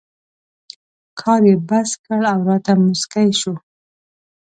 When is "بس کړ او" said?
1.67-2.39